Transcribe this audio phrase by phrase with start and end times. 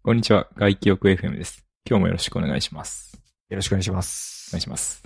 [0.00, 0.48] こんにちは。
[0.56, 1.66] 外気浴 FM です。
[1.84, 3.20] 今日もよろしくお願いします。
[3.50, 4.48] よろしくお願いします。
[4.50, 5.02] お願いします。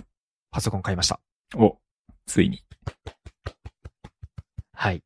[0.51, 1.19] パソコン買いました。
[1.55, 1.77] お、
[2.27, 2.61] ついに。
[4.71, 5.03] はい。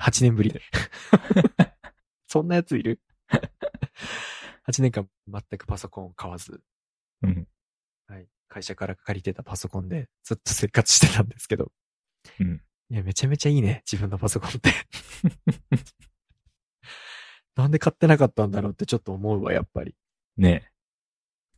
[0.00, 0.62] 8年ぶりで。
[2.28, 3.00] そんなやついる
[4.68, 6.62] ?8 年間全くパソコンを買わず、
[7.22, 7.48] うん。
[8.06, 8.28] はい。
[8.48, 11.72] 会社から借りてたパソコンでずっと生活してたんですけど。
[12.40, 12.62] うん。
[12.88, 13.82] いや、めちゃめちゃいいね。
[13.90, 14.70] 自分のパソコンって。
[17.58, 19.96] なんで買ってなかったんだろうってちょっと思うわ、やっぱり。
[20.36, 20.70] ねえ。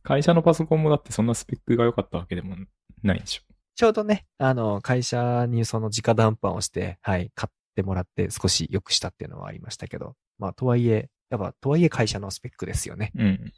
[0.01, 2.55] 会社のパソコンもだってそんなスペックが良かったわけでも
[3.03, 3.43] ないでしょ。
[3.75, 10.15] ちょうどね、あの、会社にその直談判をして、はい、買ってもらって少し良くしたっていうのはありましたけど。
[10.39, 13.11] まあ、とはいえ、やっぱ、とはいえ会社のスペックですよね。
[13.15, 13.53] うん。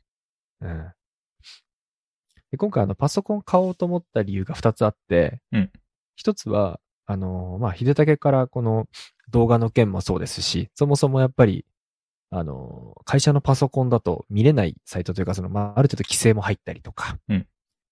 [0.59, 0.91] うん。
[2.51, 5.71] で今回あの、パソコン買おうと思った理由が2つあって、うん。
[6.17, 8.87] 一つは、あの、まあ、秀武からこの
[9.29, 11.65] 動画の件もそうですし、そもそもやっぱり、
[12.35, 17.47] あの、会社のパソコンだと見れないサイトというか、その、まあ、ある程度規制も入ったりとか、うん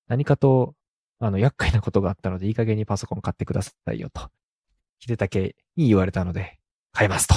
[0.07, 0.75] 何かと、
[1.19, 4.29] あの、厄介なことがあったので、いい加減にパソコン買ってくださいよと、
[4.99, 6.59] 秀武に言われたので、
[6.91, 7.35] 買いますと。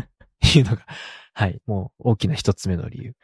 [0.58, 0.86] いうのが、
[1.34, 3.14] はい、もう大きな一つ目の理由。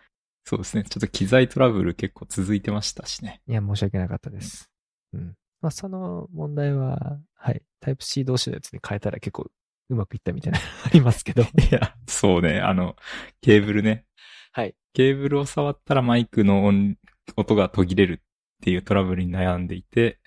[0.45, 0.85] そうですね。
[0.85, 3.41] ちょっと機材トラブル結構続いてましたしね。
[3.47, 4.71] いや、申し訳なかったです。
[5.15, 5.35] うん。
[5.63, 9.51] まあ、その問題は、はい、タイプ C 同士のやつに変えたら結構
[9.91, 11.43] うまくいったみたいな ありますけど。
[11.43, 12.61] いや、そうね。
[12.61, 12.97] あの、
[13.43, 14.07] ケーブルね。
[14.53, 14.75] はい。
[14.95, 16.97] ケーブルを触ったらマイクの音
[17.37, 18.19] 音が途切れるっ
[18.63, 20.21] ていうトラブルに悩んでいて、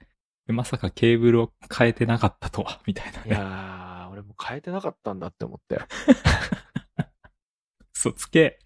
[0.48, 3.26] でまさかケーブルを変えてなかったとは、 みたいな。
[3.26, 5.82] いやー、俺も変えてなかったんだって思ったよ。
[7.96, 8.60] 嘘つけ。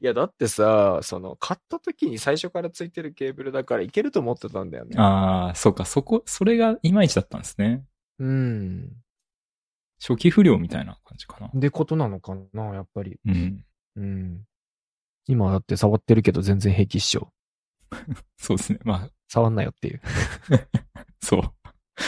[0.00, 4.94] いや、だってさ、その、買った時に最初からついてるケーブルだからいけると思ってたんだよね。
[4.96, 7.84] ああ、そうか、そこ、それがいまいちだったんですね。
[8.18, 8.92] うん。
[10.00, 11.50] 初期不良みたいな感じかな。
[11.54, 13.18] でことなのかな、やっぱり。
[13.26, 13.64] うん。
[13.96, 14.44] うん。
[15.26, 17.32] 今だって触ってるけど全然平気っしょ。
[18.38, 18.78] そうですね。
[18.84, 20.00] まあ、触んなよっていう。
[21.20, 21.42] そう。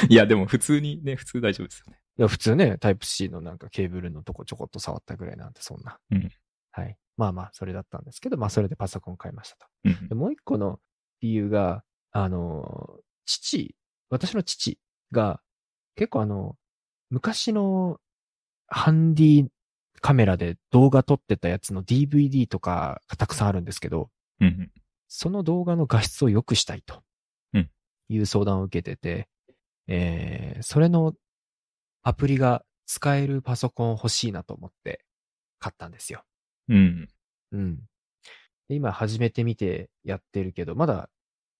[0.09, 2.01] いや、でも普通にね、普通大丈夫ですよね。
[2.19, 5.99] いや、普通ね、タイプ C のなんかケーブルのとこちょこっと触ったぐらいなんてそんな。
[6.11, 6.31] うん
[6.73, 6.97] はい。
[7.17, 9.67] まあまあ、それだったんですけど、まあそれでパソコン買いましたと。
[9.85, 10.15] うんで。
[10.15, 10.79] もう一個の
[11.21, 11.83] 理由が、
[12.13, 13.75] あの、父、
[14.09, 14.79] 私の父
[15.13, 15.41] が、
[16.01, 16.57] 結構あの、
[17.11, 17.99] 昔の
[18.69, 19.49] ハンディ
[20.01, 24.09] カメラで動画撮ってたやつの DVD とかがたくさんあるんですけど、
[24.41, 24.71] うん。
[25.09, 27.03] その動画の画質を良くしたいと。
[27.53, 27.71] うん
[28.09, 29.29] いう相談を受けてて、
[29.89, 31.13] えー、それの
[32.03, 35.05] アプリが使えるパソコン欲しいなと思って
[35.59, 36.25] 買ったんですよ。
[36.71, 37.09] うん。
[37.53, 37.77] うん。
[38.71, 41.11] で今始めてみてやってるけど、まだ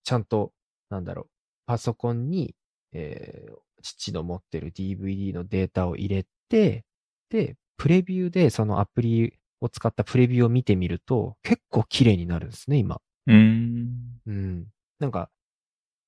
[0.03, 0.55] ちゃんと、
[0.89, 1.31] なんだろう、
[1.67, 2.55] パソコンに、
[2.93, 6.85] えー、父の持ってる DVD のデータを入れて、
[7.31, 13.01] で、プレビューでそのアプリを使ったプレビューを見てみると、結構綺麗になるんですね、今。
[13.27, 14.21] うーん。
[14.27, 14.67] うん。
[14.99, 15.31] なんか、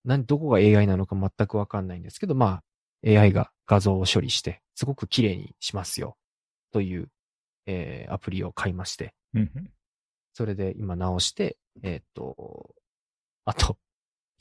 [0.05, 2.63] 何、どこが AI なのか全くわかんないんですけど、まあ、
[3.07, 6.17] AI が画像を処理して、すごく綺麗にしますよ。
[6.73, 7.09] という、
[7.67, 9.51] えーアプリを買いまして、うん。
[10.35, 12.75] それで今直して、えーっと、
[13.45, 13.79] あと、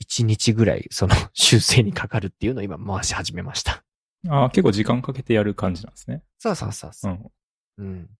[0.02, 3.84] 1日ぐらいその 修正にかかるっていうのを今回し始めました。
[4.28, 6.22] ああ、結構時間かけてやる感じなんですね。
[6.38, 7.32] そうそうそうそう
[7.78, 7.82] う。
[7.82, 7.86] ん。
[7.86, 8.10] うん。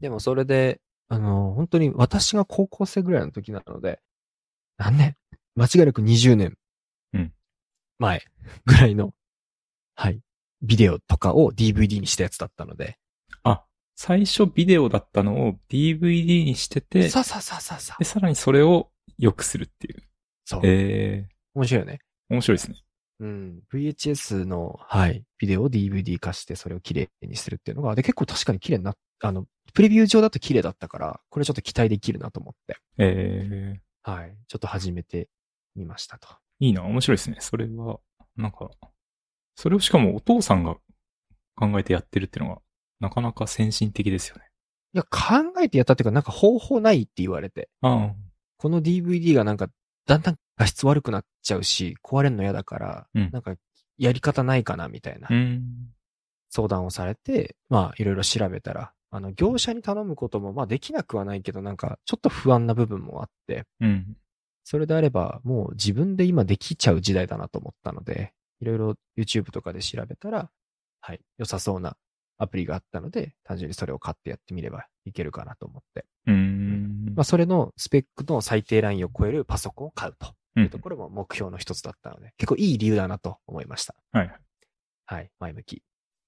[0.00, 4.00] でもそれで、あの、本当に私が高校生ぐらいの時なので、
[4.78, 5.16] 何年
[5.54, 6.56] 間違いなく20年。
[7.12, 7.32] うん。
[7.98, 8.22] 前
[8.64, 9.14] ぐらいの、
[9.94, 10.20] はい。
[10.62, 12.98] ビデオとかを DVD にしたやつだったので。
[13.44, 13.64] あ、
[13.94, 18.04] 最初ビデオだったのを DVD にしてて、そうそうそうそうそうで、。
[18.04, 20.02] さらにそれを良くするっていう。
[20.46, 20.60] そう。
[20.64, 21.98] ええ面白いよね。
[22.30, 22.76] 面白いですね。
[23.20, 23.62] うん。
[23.72, 25.22] VHS の、はい。
[25.38, 32.76] ビデオを DVD 化してそれを綺麗にするっていうのが、で、結構確かに綺麗になっあの、プレビュー上だと綺麗だったから、これちょっと期待できるなと思って。
[32.98, 34.36] ええはい。
[34.46, 35.28] ちょっと始めて
[35.74, 36.28] みましたと。
[36.60, 37.38] いいな、面白いですね。
[37.40, 37.98] それは、
[38.36, 38.70] なんか、
[39.54, 40.76] それをしかもお父さんが
[41.54, 42.60] 考えてやってるっていうのが、
[43.00, 44.42] なかなか先進的ですよね。
[44.94, 47.68] いや、考えてやったっていうか、なんか方法ないって言われて。
[47.82, 48.12] あ
[48.58, 49.68] この DVD がなんか、
[50.06, 53.54] だんだん画質悪くなっちゃうし、壊れるの嫌だから、うんなんか、
[53.98, 55.28] やり方ないかな、みたいな。
[56.50, 64.16] 相談をされて、まあ、いろいろ調べたら、あの、業者に頼むことも、まあ、できなくはないけど、なんか、ちょっと不安な部分もあって、うん。
[64.64, 70.50] それであれば、もう自分で今できちゃう時代だなと思ったので、いろいろ YouTube とかで調べたら、
[71.00, 71.96] はい、良さそうな
[72.38, 76.04] アプリがあったので、単純にそれを買ってやってみればいけるかなと思って。
[76.26, 77.12] うん。
[77.14, 83.94] まあ、それのスペックの最低ラインを超えるパソコンを買うとういうんところも目標の一つだったので、結構いい理由だなと思いました。
[84.12, 84.30] はい。
[85.06, 85.82] はい、前向き。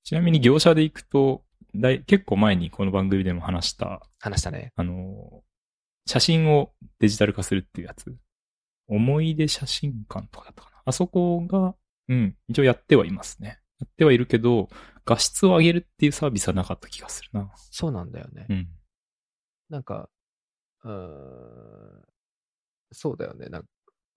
[0.04, 1.42] ちなみに業者で行くと、
[1.74, 4.72] だい結構前にこの番組でも話した、話したね。
[4.76, 5.42] あの、
[6.06, 8.14] 写真をデジタル化するっていうやつ。
[8.86, 10.82] 思い出写真館とかだったかな。
[10.86, 11.74] あそこが、
[12.08, 13.60] うん、一応やってはいますね。
[13.80, 14.68] やってはいるけど、
[15.04, 17.50] 画質を上げるっていうサービスはなかった気がするな。
[17.70, 18.46] そうなんだよね。
[18.48, 18.68] うん。
[19.70, 20.08] なんか、
[20.84, 22.02] うーん、
[22.92, 23.46] そうだよね。
[23.46, 23.68] なんか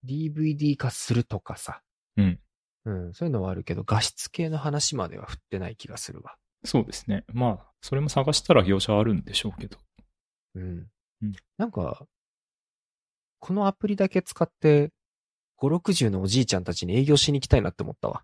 [0.05, 1.81] DVD 化するとかさ。
[2.17, 2.39] うん。
[2.83, 6.35] うん、そういうのはあるけど、画質系の話までは振ってない気がするわ。
[6.63, 7.23] そうですね。
[7.31, 9.77] まあ、それも探したら業者あるんでしょうけど。
[10.55, 10.87] うん。
[11.21, 12.07] うんなんか、
[13.39, 14.91] このアプリだけ使って、
[15.57, 18.23] 5、60のおじいちゃんたちに営業しに行きたいなって思ったわ。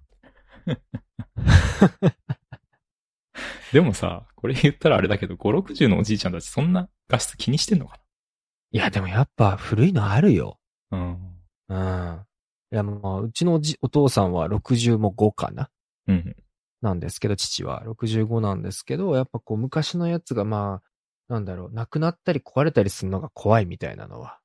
[3.73, 7.99] でもさ、これ言ったらあれだけど、5、60のおじいちゃんたちそんな画質気にしてんのか
[8.71, 10.59] いや、でもやっぱ古いのあるよ。
[10.91, 11.33] なうん。
[11.69, 12.25] うん。
[12.71, 15.69] いや、まあ、うちのおじお父さんは60も5かな？
[16.07, 16.35] うん。
[16.81, 24.39] なんですけど、父は65なんですけど、やっぱこう昔のやつがまあ、なんだろう、なくなったり壊れたりするのが怖いみたいなのは、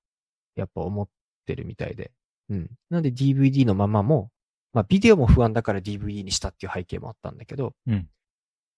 [0.57, 1.09] やっぱ思っ
[1.47, 2.13] てるみたいで。
[2.49, 2.71] うん。
[2.91, 4.31] なんで DVD のままも、
[4.73, 8.09] まあビデオも不安だから DVD にしたっていう背景もあったんだけど、うん。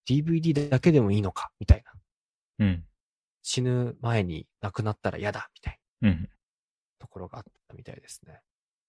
[0.09, 1.83] DVD だけでもいいのか、みたい
[2.59, 2.65] な。
[2.65, 2.83] うん。
[3.41, 6.21] 死ぬ前に亡くなったら嫌だ、みたいうん。
[6.21, 6.27] な
[6.99, 8.41] ところがあったみたいですね。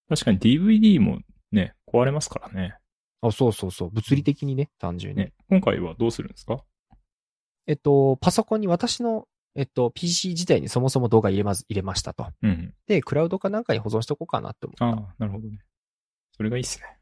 [0.08, 1.20] 確かに DVD も
[1.52, 2.76] ね、壊れますからね。
[3.22, 3.90] あ、そうそうそう。
[3.90, 5.24] 物理的にね、単純に。
[5.24, 5.32] ね。
[5.48, 6.64] 今回はどうするんですか？
[7.66, 12.28] えっと、パソコンに私の、えっと、PC 自体にそもそも動画入れまず、入れましたと。
[12.42, 12.74] うん。
[12.86, 14.86] で、クラウドかなんかに保存しとこうかなって思った。
[14.86, 15.58] ああ、なるほどね。
[16.36, 16.95] それがいいっすね。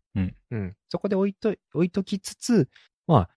[0.51, 0.77] うん。
[0.89, 2.69] そこで置いと、置いときつつ、
[3.07, 3.31] まあ、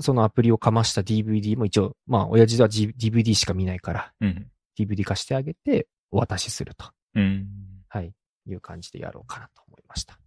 [0.00, 4.50] そのアプリをかました DVD も一応、まあ、親父は、G、DVD しか見ないから、うん。
[4.78, 6.90] DVD 化してあげて、お渡しすると。
[7.14, 7.46] うん。
[7.88, 8.12] はい。
[8.46, 10.18] いう感じでやろうかなと思いました。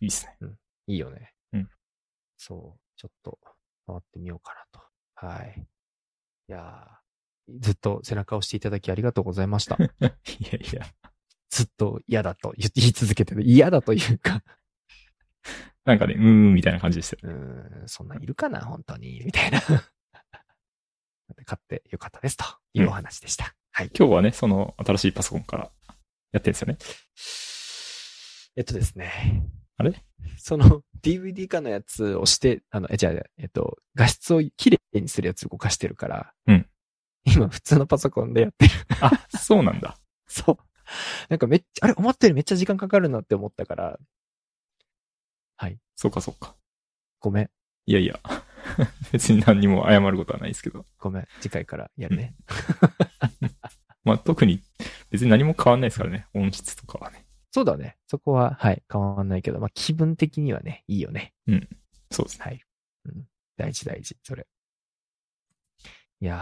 [0.00, 0.48] いいっすね。
[0.86, 1.32] いいよね。
[1.52, 1.68] うん。
[2.36, 2.80] そう。
[2.96, 3.38] ちょっと、
[3.86, 4.80] 回ってみようかなと。
[5.14, 5.66] はい。
[6.48, 6.98] いやー
[7.60, 9.76] ずっと背中を押していただきありがとうございました。
[9.80, 10.08] いや
[10.58, 10.86] いや。
[11.50, 14.42] ずっと嫌だと言 言い続けてて、嫌だというか、
[15.84, 17.18] なんかね、うーん、みたいな感じですよ。
[17.22, 19.60] うーん、そんなんいるかな、本当に、みたいな。
[21.44, 23.54] 買ってよかったです、というお話でした。
[23.70, 23.90] はい。
[23.96, 25.70] 今日はね、その新しいパソコンから
[26.32, 26.78] やってるんですよね。
[28.56, 29.46] えっとですね。
[29.76, 30.04] あれ？
[30.36, 36.66] その DVD 化のやつをして、あの、え、じゃあ、えっと、画質をきれいにするやつを動かしてるから、うん。
[37.24, 38.72] 今、普通のパソコンでやってる。
[39.00, 39.96] あ、そうなんだ。
[40.26, 40.56] そう。
[41.28, 43.98] なんかめっちゃ、あれ、思ったよりめっちゃ時間かかるなって思ったから、
[45.98, 46.54] そうかそうか。
[47.18, 47.50] ごめん、
[47.86, 48.20] いやいや。
[49.10, 50.84] 別に何にも謝ることはないですけど。
[50.98, 52.36] ごめん、次回からやるね。
[54.04, 54.62] まあ特に
[55.10, 56.28] 別に何も変わんないですからね。
[56.34, 57.26] 音質とかはね。
[57.50, 57.96] そうだね。
[58.06, 61.34] そこは、はい、変わんないけど、まあ、気分的にはね、いいよね。
[62.12, 62.44] そうですね。
[62.44, 62.62] はい。
[63.06, 63.28] うん。
[63.56, 64.46] 大事大事、それ。
[66.20, 66.38] いやー、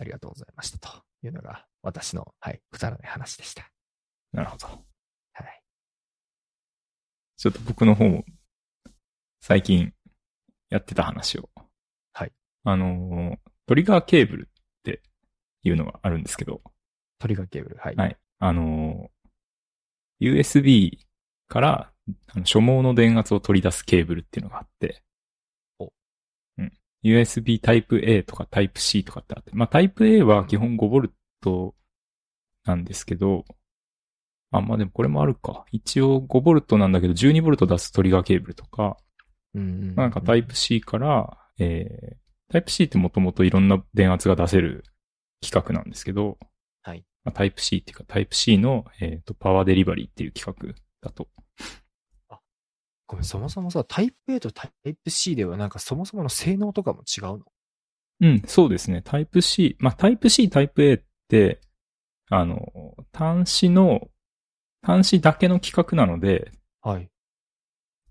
[0.00, 0.78] ありがとうございました。
[0.78, 3.70] というのが、私の、はい、くだらない話でした。
[4.32, 4.84] なるほど。
[7.36, 7.40] はい。
[7.40, 8.24] ちょっと僕の方も
[9.40, 9.92] 最近
[10.70, 11.48] やってた話を。
[12.12, 12.32] はい。
[12.64, 13.38] あのー
[13.68, 14.52] トリガーケーブルっ
[14.84, 15.02] て
[15.64, 16.60] いうのがあるんですけど、
[17.18, 17.96] トリガーケーブル、はい。
[17.96, 18.16] はい。
[18.38, 20.98] あのー USB
[21.48, 21.92] から
[22.28, 25.02] あの所望の電圧を取り出すケーブルっていうのがあって、
[25.78, 25.92] お
[26.58, 26.72] うん。
[27.02, 31.10] USB Type A とか Type C とかってあって、まあ Type A は基本 5V
[32.64, 33.44] なんですけど、
[34.58, 35.64] あ、まあでもこれもあるか。
[35.72, 38.96] 一応 5V なんだけど 12V 出すトリガーケーブルとか、
[39.54, 39.94] うんうんうん。
[39.94, 44.84] なんか Type C から、えー、Type C ってもともといろんな電圧が出せる
[45.42, 46.38] 規格なんですけど、
[46.82, 47.04] はい。
[47.24, 51.28] まあ、タイプ C っていうか、タイプ C の、えっ、と、パワーデリバリーっていう規格だと。
[53.08, 57.40] ごめん、そもそもさ、タイプ A とタイプ C ではなんかそもそもの性能とかも違うの？
[58.20, 59.02] うん、そうですね。
[59.02, 59.76] タイプ C。
[59.78, 61.60] まあ、タイプ C、タイプ A って、
[62.30, 64.08] あの、端子の、
[64.86, 67.10] 端子だけの規格なので、はい。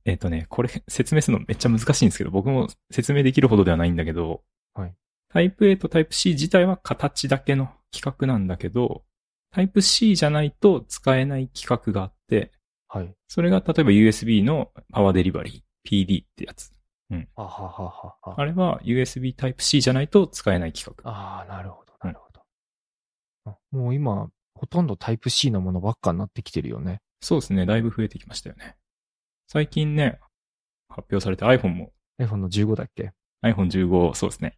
[0.03, 4.93] えっ、とね、これ説明するのめっちゃ難しいんですけど、僕も説明できるほどではないんだけど、はい。
[5.29, 9.03] タイプ A とタイプ C 自体は形だけの規格なんだけど、
[9.51, 12.51] タイプ C じゃないと使えない規格があって、
[12.89, 13.15] はい。
[13.29, 16.71] それが例えば USB のパワーデリバリー、PD ってやつ。
[17.35, 18.35] あはははは。
[18.37, 21.07] あれは USB Type-C じゃないと使えない規格。
[21.07, 22.41] ああ、なるほど、なるほど。
[23.45, 27.01] あもう今、ほとんどタイプ C のものばっかになってきてるよね。
[27.21, 27.65] そうですね。
[27.65, 28.75] だいぶ増えてきましたよね。
[29.47, 30.19] 最近ね、
[30.89, 33.11] 発表されて iPhone も iPhone の15だっけ
[33.43, 34.57] ？iPhone15、そうですね。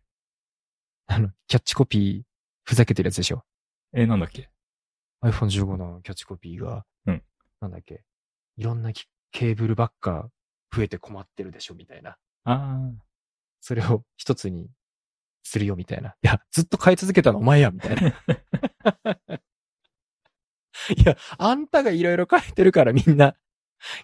[1.08, 2.24] あの、キャッチコピー、
[2.64, 3.44] ふざけてるやつでしょ？
[3.94, 4.50] えーなんだっけ
[5.24, 7.24] ？iPhone15 のキャッチコピーが、うん。
[7.62, 8.04] なんだっけ？
[8.58, 10.30] いろんなきケーブルばっか
[10.76, 12.18] 増えて困ってるでしょ、みたいな。
[12.44, 12.80] あ
[13.62, 14.70] それを一つに
[15.44, 16.10] するよみたいな。
[16.10, 18.14] いや、ずっと変え続けたのお前や、みたいな。
[20.96, 23.36] いや、あんたがいろいろ変えてるからみんな、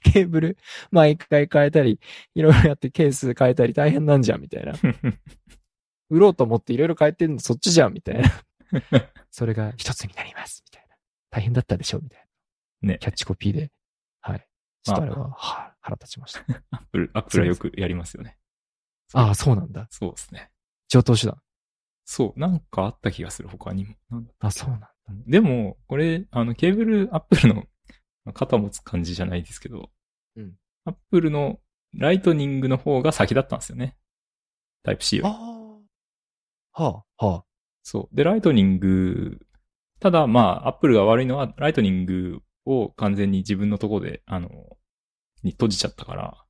[0.03, 0.57] ケーブル
[0.91, 1.99] 毎回変えたり、
[2.35, 4.73] いろいろやってケース変えたり大変なんじゃん、みたいな。
[6.09, 8.29] 売ろうと思っていろいろ変えてるのそっちじゃん、みたいな。
[9.31, 10.95] それが一つになります、みたいな。
[11.29, 12.27] 大変だったでしょ、みたい
[12.81, 12.89] な。
[12.89, 13.71] ねキャッチコピーで。
[14.21, 14.47] はい。
[14.83, 16.41] ちょっとあれは、は腹立ちました。
[16.71, 18.37] アップル、アップルはよくやりますよね。
[19.13, 19.87] ああ、そうなんだ。
[19.89, 20.51] そうですね。
[20.89, 21.41] 常套手段。
[22.05, 23.95] そう、なんかあった気がする、他にも。
[24.09, 24.92] なんだあ、そうなんだ。
[25.27, 27.63] でも、これ、あの、ケーブル、アップルの
[28.25, 29.89] まあ肩持つ感じじゃないですけど、
[30.35, 30.53] うん。
[30.85, 31.59] アップルの
[31.93, 33.97] ライトニングの方が先だったんですよね。
[34.83, 35.29] タイプ C より。
[35.29, 35.33] あ
[36.73, 36.83] あ。
[36.83, 37.45] はあ、はあ。
[37.83, 38.15] そう。
[38.15, 39.39] で、ライトニング、
[39.99, 44.49] ただまあ、アップルが悪いのは、ライトニングを完全に自分のとこで、あの、
[45.43, 46.45] に閉じちゃったから、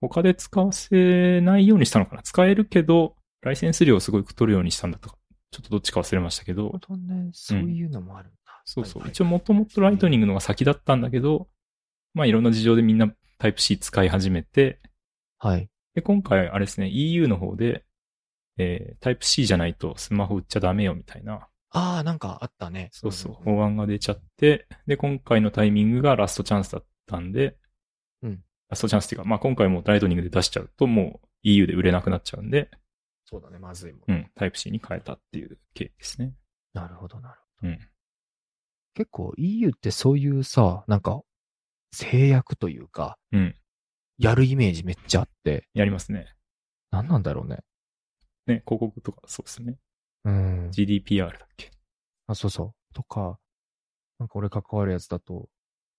[0.00, 5.17] 他で使わせないようにしたのかな使えるけど、ライセンス料をすごい取るようにしたんだったか。
[5.50, 7.30] ちょっとどっちか忘れましたけどどね。
[7.32, 8.38] そういうのもあるんだ。
[8.64, 9.02] そうそう。
[9.02, 11.48] はいはい一応もともとライトニングのが先だったんだけど、
[12.14, 14.80] まあいろんな事情でみんなタイプ C 使い始めて、
[15.38, 15.70] はい。
[15.94, 17.84] で、今回あれですね、EU の方で、
[18.58, 22.88] えー、タイプ C じゃないとスマホ売っちゃダメよみたいな、ああ、なんかあったね。
[22.92, 27.56] そうそう、んんん法案が出ちゃって、で、今回のタイミングがラストチャンスだったんで、
[28.22, 32.70] うんラストチャンスっていうか、まあ今回もライトニングで出しちゃうともう EU で売れなくなっちゃうんで、
[33.30, 34.02] そうだね、まずいもん。
[34.08, 36.32] うん、タイプ C に変えたっていう経緯ですね。
[36.72, 37.68] なるほど、なるほど。
[37.68, 37.78] うん。
[38.94, 41.20] 結構 EU ってそういうさ、なんか、
[41.92, 43.54] 制約というか、うん。
[44.16, 46.34] やるイメージめっちゃあって、やりますね。
[46.90, 47.58] 何なんだろうね。
[48.46, 49.76] ね、広告とかそうですね。
[50.24, 50.70] うん。
[50.70, 51.70] GDPR だっけ？
[52.28, 52.94] あ、そうそう。
[52.94, 53.38] とか、
[54.18, 55.50] なんか俺関わるやつだと、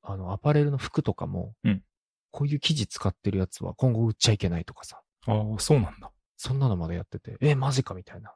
[0.01, 1.83] あの、アパレルの服とかも、うん
[2.31, 6.12] こういう生地使ってるやつは今後売っちゃいけないとかさ、ああ、そうなんだ。
[6.41, 7.93] そんなのまでやってて、え、マジか？
[7.93, 8.34] みたいな。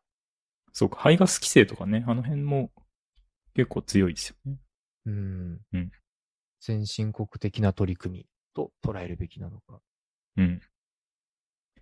[0.74, 2.70] そうか、排ガス規制とかね、あの辺も
[3.54, 4.58] 結構強いですよね。
[5.06, 5.62] うん。
[5.72, 5.92] うん
[6.60, 9.80] 先進国的な取り組みと捉えるべきなのか。
[10.38, 10.62] うん。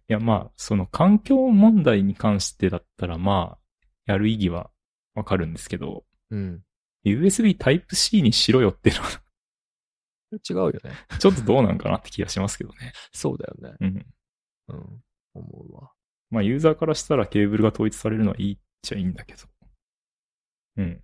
[0.07, 4.71] いや、まあ、その環境問題に関してだったら、まあ、やる意義は
[5.13, 6.63] わかるんですけど、うん。
[7.03, 9.21] USB Type-C にしろよっていうのは、
[10.49, 10.95] 違うよね。
[11.19, 12.93] ちょっとどうなんかなって気がしますけどね。
[13.11, 13.77] そうだよね。
[13.79, 14.05] うん。
[14.67, 15.03] うん。
[15.33, 15.91] 思うわ。
[16.31, 19.43] まあ、ユーザーからしたらケーブルが統一されるのはいいっちゃいいんだけど。
[20.77, 21.03] うん。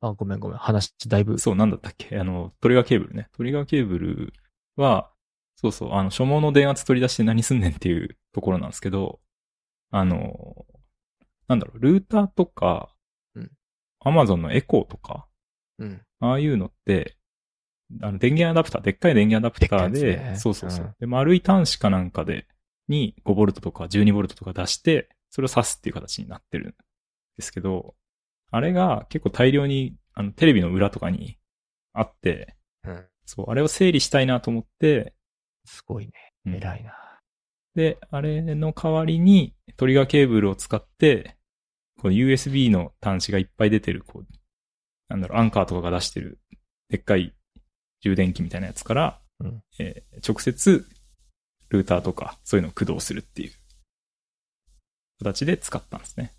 [0.00, 0.58] あ、ごめんごめん。
[0.58, 1.38] 話だいぶ。
[1.38, 2.18] そう、なんだったっけ？
[2.18, 3.28] あの、トリガーケーブルね。
[3.32, 4.32] トリガーケーブル
[4.76, 5.10] は、
[5.56, 9.20] そうそう、あの、所望の電圧取り出して何すんねんっていうところなんですけど、
[9.90, 10.66] あの、
[11.48, 12.94] なんだろう、ルーターとか、
[13.34, 13.50] うん
[14.00, 15.26] アマゾンのエコーとか、
[15.78, 16.00] うん。
[16.20, 17.16] ああいうのって、
[18.02, 20.84] あの、電源アダプター、でっかい電源アダプターで、でねそうそうそう。
[20.84, 22.46] うんで、丸い端子かなんかで、
[22.88, 26.74] に5ボルトとか12ボルトとか出して、それを挿すっていう形になってるん
[27.36, 27.94] ですけど、
[28.50, 31.38] あれが結構大量に、あの、テレビの裏とかに
[31.92, 33.06] あって、うん。
[33.24, 35.14] そう、あれを整理したいなと思って、
[35.64, 36.12] すごいね。
[36.46, 36.92] うん偉いな。
[37.74, 41.36] で、あれの代わりにトリガーケーブルを使って、
[42.00, 44.26] こう USB の端子がいっぱい出てる、こう、
[45.08, 46.38] なんだろう、アンカーとかが出してる、
[46.88, 47.34] でっかい
[48.00, 50.86] 充電器みたいなやつから、うんえー直接、
[51.68, 53.52] ルーターとか、そういうのを駆動するっていう、
[55.18, 56.34] 形で使ったんですね。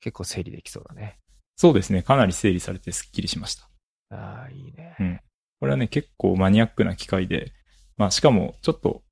[0.00, 1.18] 結構整理できそうだね。
[1.56, 3.68] そうですね、かなり整理されてスッキリしました。
[4.10, 4.96] ああ、いいね。
[4.98, 5.20] うん
[5.62, 7.52] これはね、結構マニアックな機械で、
[7.96, 9.04] まあしかも、ちょっと、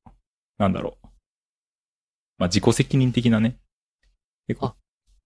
[0.59, 1.07] なんだろう。
[2.39, 3.57] まあ自己責任的なね。
[4.49, 4.75] 結構あ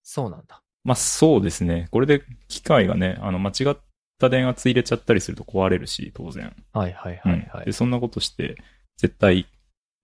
[0.02, 0.60] そうなんだ。
[0.84, 1.88] まあそうですね。
[1.90, 3.76] これで機械がね、あの間違っ
[4.18, 6.54] た電圧入れちゃったりすると壊れるし、当然。
[6.74, 7.50] はいはいはいはい。
[7.60, 8.58] うんで、そんなことして、
[8.98, 9.46] 絶対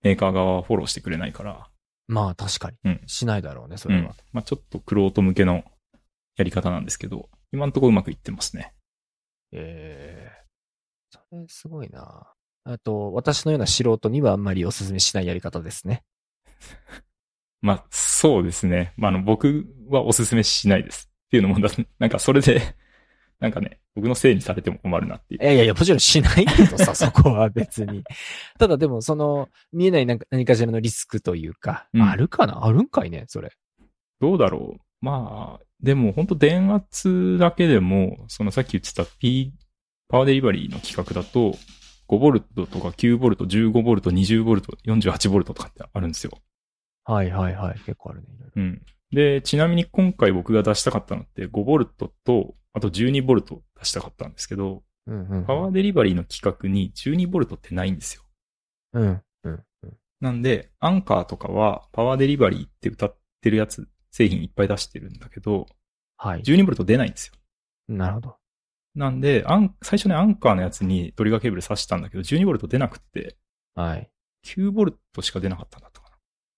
[0.03, 1.69] メーカー側はフォローしてくれないから、
[2.09, 2.77] まあ確かに。
[2.85, 4.15] うんしないだろうね、そうれんは。。
[4.33, 5.65] まあちょっとクロート向けの
[6.37, 8.75] やり方なんですけど、今んとこうまくいってますね。
[9.53, 10.41] ええ
[11.11, 12.33] それすごいな。
[12.65, 16.03] あと、私のような素人にはあんまりお勧めしないやり方ですね。
[17.63, 18.93] まあそうですね。
[18.97, 21.11] まああの僕はお勧めしないです。
[21.27, 22.75] っていうのもだ、なんかそれで、
[23.41, 25.47] なんかね、僕のせいにされても困るなっていうい。
[25.47, 28.05] やいやいや、もちろんしないけどさ、 そこは別に。
[28.59, 32.65] ただでも、その、見えないなんか何かしらのリスクというか、うんあるかな？
[32.65, 33.51] あるんかいね、それ。
[34.21, 34.81] どうだろう。
[35.01, 39.55] まあ、でも本当電圧だけでも、そのさっき言ってた P、
[40.09, 41.55] パワーデリバリーの規格だと、
[42.09, 46.33] 5ボルトとか9ボルト、15ボルト、20ボルト、48ボルトとかってあるんですよ。
[47.05, 47.79] はいはいはい。
[47.87, 48.63] 結構あるね、いろいろ。
[48.63, 48.83] うん。
[49.13, 55.45] で、ちなみに今回僕が出したかったのって5ボルトと、あと12ボルト出したかったんですけど、うんうん。
[55.45, 58.23] パワーデリバリーの規格に12ボルトってないんですよ。
[58.93, 59.23] うん。
[59.45, 59.65] うん。
[59.83, 59.97] うん。
[60.21, 65.67] なんで、アンカーとかはパワーデリバリーって歌ってるやつ、製品いっぱい出してるんだけど、
[66.17, 66.43] はい。
[66.43, 67.35] 12V 出ないんですよ。
[67.89, 68.37] なるほど。
[68.95, 73.37] なんで、アン最初ね、アンカーのやつにトリガーケーブル挿したんだけど、12V 出なくって、
[73.75, 74.11] はい。
[74.45, 76.11] 9V しか出なかったんだったか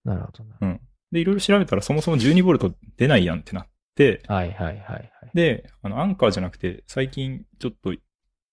[0.04, 0.14] な。
[0.14, 0.56] なるほどな。
[0.60, 0.80] うん。
[1.12, 5.12] で、いろいろ調べたらそもそも 12V 出ないやんってなって、はいはいはいはい。
[5.34, 7.90] で、あの、アンカーじゃなくて、最近ちょっと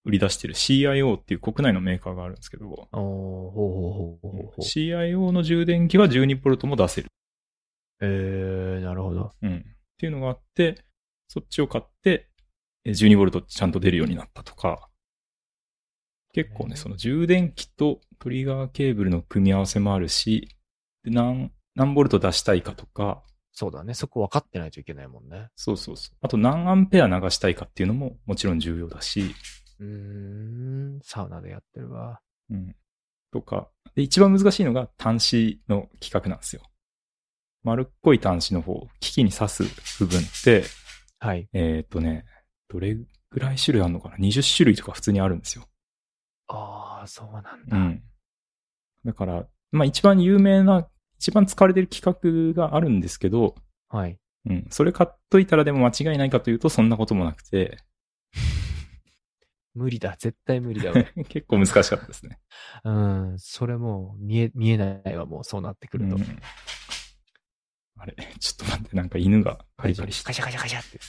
[0.05, 4.62] 売り出してる CIO っていう国内のメーカーがあるんですけど、おー、ほうほうほうほうほうほう。
[4.62, 7.07] CIO の充電器は 12V も出せる。
[8.01, 9.31] えー、なるほど。
[9.41, 9.57] うん。
[9.57, 9.62] っ
[9.98, 10.83] ていうのがあって、
[11.27, 12.29] そっちを買って、
[12.86, 14.89] え 12V ちゃんと出るようになったとか、
[16.33, 20.50] 結構ね、その充電器とトリガーケーブルの組み合わせもあるし、
[21.03, 23.94] で何、何ボルト出したいかとか、そうだね。
[23.94, 25.50] そこ分かってないといけないもんね。
[25.56, 26.18] そうそうそう。
[26.22, 29.36] あと何アンペア流したいかっていうのももちろん重要だし、
[29.79, 29.88] うー
[30.98, 32.20] ん、サウナでやってるわ。
[32.50, 32.75] うん。
[33.32, 33.70] とか。
[33.96, 36.62] で、一番難しいのが端子の規格なんですよ。
[37.63, 39.63] 丸っこい端子の方、機器に挿す
[40.00, 40.63] 部分って、
[41.20, 41.50] はい。
[41.53, 42.25] えっ、とね、
[42.70, 45.65] どれぐらい種類あるのかな ?20 種類とか普通にあるんですよ。
[46.48, 47.53] ああ、そうなんだ。
[47.72, 48.03] うん。
[49.06, 50.88] だから、まあ一番有名な、
[51.20, 53.56] 一番使われてる規格があるんですけど、
[53.90, 54.18] はい。
[54.46, 54.68] うん。
[54.70, 57.78] それ買っといたらでも間違いないかというとそんなこともなくて、
[59.76, 60.16] 無理だ。
[60.18, 61.04] 絶対無理だわ。
[61.28, 62.40] 結構難しかったですね。
[62.84, 63.36] うん。
[63.38, 65.26] それもう見え、見えないわ。
[65.26, 66.16] もうそうなってくると。
[66.16, 66.40] うん
[68.02, 71.00] あれ、ちょっと待って、なんか犬がカリカリしてカシャカシャカシャって。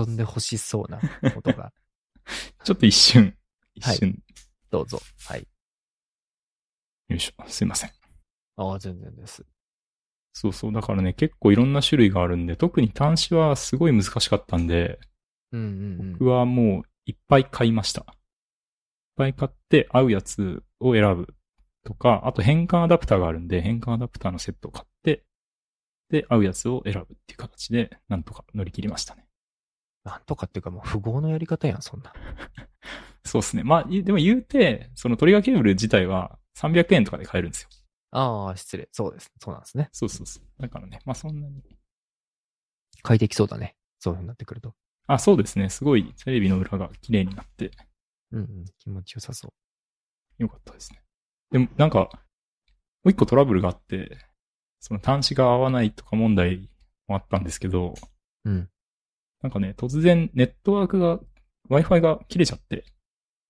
[0.00, 0.98] 遊んでほしそうな
[1.36, 1.70] 音が。
[2.64, 3.24] ちょっと一瞬、
[3.82, 4.18] はい一瞬、
[4.70, 5.02] どうぞ。
[5.26, 5.46] はい。
[7.08, 7.97] よいしょ、すいません。
[8.58, 9.44] ああ、全然です。
[10.34, 14.98] そうそう、だからね、結構いろんな種類があるんで、特に端子はすごい難しかったんで、
[15.52, 18.02] うんうん僕はもういっぱい買いました。
[18.02, 18.06] いっ
[19.16, 21.34] ぱい買って合うやつを選ぶ
[21.84, 25.24] とか、あと変換アダプターがあるんで、変換アダプターのセットを買って、
[26.10, 29.26] で、合うやつを選ぶっていう形で、なんとか乗り切りましたね。
[30.04, 32.12] なんとかっていうかもう富豪のやり方やん、そんな。
[33.24, 33.64] そうですね。
[33.64, 37.68] まあ、いでも言うて、そのトリガーケーブル自体は300円とかで買えるんですよ。
[38.10, 38.88] ああ、失礼。
[38.92, 39.30] そうです。
[39.40, 39.88] そうなんですね。
[39.92, 40.62] そうそうそう。
[40.62, 41.62] だからね、まあそんなに。
[43.02, 43.76] 快適そうだね。
[43.98, 44.74] そういう風になってくると。
[45.06, 45.68] あ、そうですね。
[45.68, 47.70] すごいテレビの裏が綺麗になって
[48.32, 48.64] うんうん。
[48.78, 49.48] 気持ちよさそ
[50.38, 50.42] う。
[50.42, 51.02] よかったですね。
[51.50, 52.10] でもなんか、も
[53.04, 54.18] う一個トラブルがあって、
[54.80, 56.68] その端子が合わないとか問題
[57.06, 57.94] もあったんですけど、
[58.44, 58.68] うん。
[59.42, 61.20] なんかね、突然ネットワークが、
[61.70, 62.84] Wi-Fi が切れちゃって、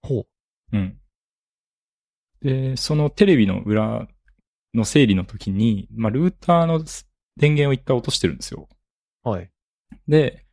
[0.03, 0.27] ほう。
[0.73, 1.01] うん。
[2.40, 4.07] で、そのテレビの裏
[4.79, 6.83] の整理の時に、まあ、ルーターの
[7.37, 8.69] 電源を一回落としてるんですよ。
[9.23, 9.51] はい。
[10.07, 10.45] で、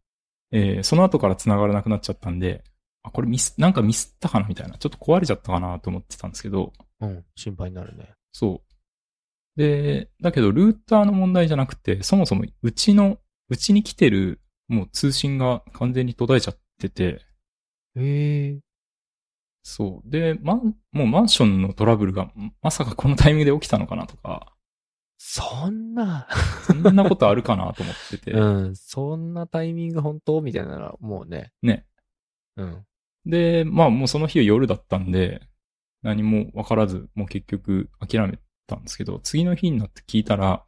[0.52, 2.64] えーその後から繋がらなくなっちゃったんで、
[3.04, 4.78] あ、これミス、なんかミスったかなみたいな。
[4.78, 7.24] ちょっと壊れちゃったかなと思ってたんですけど、うん。
[7.36, 8.14] 心配になるね。
[8.32, 8.76] そう。
[9.60, 17.22] で、だけどルーターの問題じゃなくて、そもそもうちの、うちに来てる、もう通信が完全に途絶えちゃってて、
[17.96, 18.60] へえ。
[19.68, 20.10] そう。
[20.10, 24.54] で、ま、もうマンションのトラブルが、まさかこのタイミングで起きたのかなとか、
[25.18, 26.28] そんな。
[26.68, 28.76] そんなことあるかなと思ってて、 うん。
[28.76, 31.52] そんなタイミング本当みたいなら、もうね。
[31.64, 31.88] ね。
[32.58, 32.86] うん。
[33.26, 35.42] で、まあもうその日は夜だったんで、
[36.04, 40.64] 何もわからず、もう結局諦めたんですけど、次の日になって聞いたら、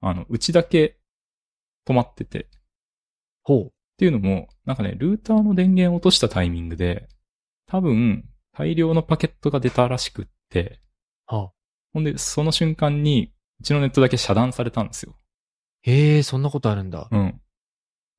[0.00, 0.98] あの、うちだけ
[1.86, 2.46] 止まってて、っ
[3.42, 7.08] ほていうのも、なんかね、ルーターの電源を落としたタイミングで、
[7.66, 10.80] 多分、大量のパケットが出たらしくって、
[11.30, 11.34] う。
[11.34, 11.52] はあ。
[11.92, 15.16] ほんで、その瞬間に、うちのネットだけ遮断されたんですよ。
[15.82, 17.08] へえ、そんなことあるんだ。
[17.10, 17.40] うん。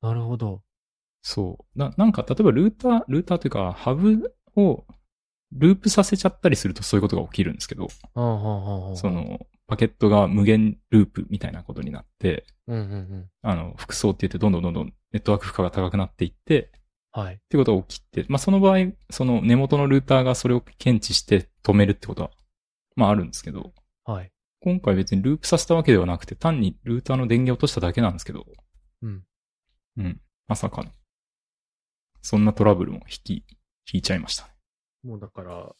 [0.02, 0.62] なるほど。
[1.22, 1.80] そう。
[1.80, 4.86] な、なんか、例えばルーター、ルーターというか、ハブを
[5.52, 8.98] ループさせちゃったりするとそういうことが起きるんですけど、うん、うん、うん、うん。
[8.98, 13.30] そ、の、パケットが無限ループみたいなことになって、うん、うん、うん。
[13.42, 16.72] あの、複層って言ってどんどんどんどんネットワーク負荷が高くなっていって、
[17.18, 17.34] はい。
[17.34, 22.30] ってことが起きて、まあ、その場合、その根元のルーターがそれを検知して止めるってことは、
[22.96, 23.74] まあ、あるんですけど、
[24.06, 24.32] はい。
[24.62, 28.46] 今回別にループさせたわけではなくて、単にルーターの電源を落としただけなんですけど、
[29.02, 29.24] うん。
[29.98, 30.22] うん。
[30.48, 30.92] まさかね。
[32.22, 33.46] そんなトラブルも引き、
[33.92, 34.52] 引いちゃいましたね。
[35.04, 35.72] もうだから、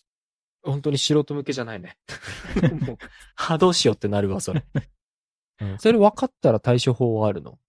[0.64, 2.00] 本当に素人向けじゃないね。
[2.82, 2.98] もう、
[3.36, 4.66] はどうしようってなるわ、それ。
[5.62, 7.60] うん、それ分かったら対処法はあるの？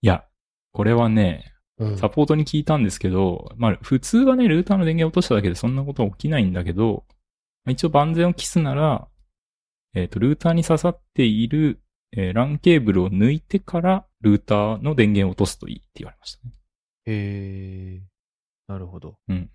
[0.00, 0.26] いや、
[0.72, 1.55] これはね、うん
[1.98, 7.04] サポートに聞いたんですけど、まあ、普通はね、ルーターの電源を落としただけでそんなことは起きないんだけど、
[7.64, 9.08] まあ一応万全を期すなら、
[9.94, 11.80] えっ、と、ルーターに刺さっている、
[12.12, 16.52] えー LAN ケーブルを抜いてから、ルーターの電源を落とすといいって言われましたね。
[17.06, 18.02] へえ。
[18.68, 19.18] なるほど。
[19.28, 19.50] うん。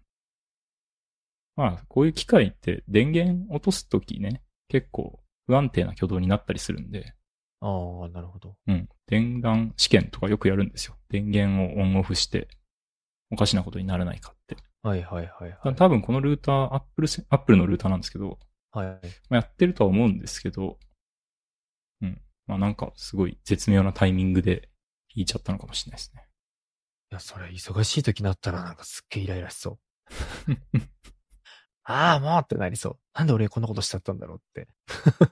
[1.56, 7.14] まあ、こういう機械って電源落とすときね、結構不安定な挙動になったりするんで、
[7.62, 8.56] ああ、なるほど。
[8.68, 8.90] うん。
[9.08, 10.96] 電源試験とかよくやるんですよ。
[11.10, 12.48] 電源をオンオフして、
[13.32, 14.58] おかしなことにならないかって。
[14.84, 15.76] はいはいはいはい。
[15.76, 18.40] 多分このルーター、アップルせ、アップルのルーターなんですけど、
[18.72, 18.88] はい。
[18.88, 18.98] ま
[19.32, 20.80] あ、やってるとは思うんですけど、
[22.02, 22.22] うん。
[22.48, 24.70] まあなんかすごい絶妙なタイミングで
[25.14, 26.28] 引いちゃったのかもしれないですね。
[27.12, 29.80] いや、それ忙しい時になったらなんかすっげえイライラしそう。
[31.84, 33.00] ああ、もうってなりそう。
[33.14, 34.68] なんで俺こんなことしちゃったんだろうって。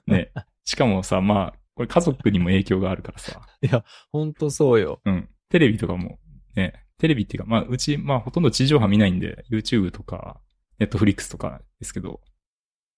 [0.06, 0.32] ね。
[0.64, 5.00] しかもさ、まあ、これ家族にも影響があるからさ、 いや、ほんとそうよ。
[5.06, 5.30] うん。
[5.48, 6.20] テレビとかも、
[6.54, 10.42] ね、テレビっていうか、まあ、うち、まあ、ほとんど地上波見ないんで、YouTube とか、
[10.78, 12.20] Netflix とかですけど、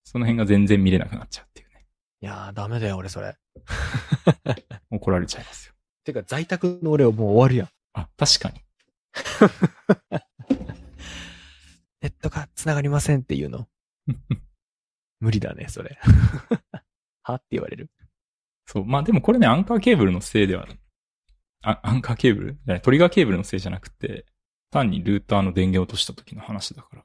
[0.03, 1.87] その辺が全然見れなくなっちゃうっていうね。
[2.23, 3.37] いやー、ダメだよ、俺それ。
[4.91, 5.75] 怒られちゃいますよ。
[6.03, 7.69] てか、在宅の俺はもう終わるやん。
[7.93, 8.65] あ、確かに。
[12.03, 13.69] ネットが繋がりませんっていうの。
[15.21, 16.01] 無理だね、それ。
[17.23, 17.89] はって言われる。
[18.67, 18.85] そう。
[18.85, 20.67] まあでもこれね、アンカーケーブルのせいでは、
[21.63, 22.53] あ、アンカーケーブル？
[22.55, 24.27] じゃないトリガーケーブルのせいじゃなくて、
[24.71, 27.05] 単にルーターの電源を落とした時の話だから。